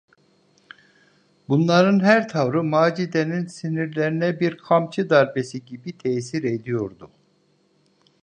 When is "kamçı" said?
4.57-5.09